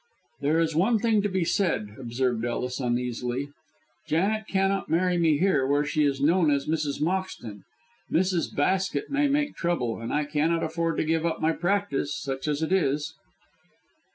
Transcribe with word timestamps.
"There 0.39 0.59
is 0.59 0.73
one 0.75 0.97
thing 0.97 1.21
to 1.21 1.29
be 1.29 1.43
said," 1.45 1.89
observed 1.99 2.43
Ellis, 2.43 2.79
uneasily. 2.79 3.49
"Janet 4.07 4.47
cannot 4.47 4.89
marry 4.89 5.15
me 5.19 5.37
here, 5.37 5.67
where 5.67 5.85
she 5.85 6.05
is 6.05 6.19
known 6.19 6.49
as 6.49 6.65
Mrs. 6.65 6.99
Moxton. 6.99 7.61
Mrs. 8.11 8.51
Basket 8.55 9.11
may 9.11 9.27
make 9.27 9.55
trouble, 9.55 9.99
and 9.99 10.11
I 10.11 10.25
cannot 10.25 10.63
afford 10.63 10.97
to 10.97 11.03
give 11.05 11.23
up 11.23 11.39
my 11.39 11.51
practice 11.51 12.19
such 12.19 12.47
as 12.47 12.63
it 12.63 12.71
is." 12.71 13.13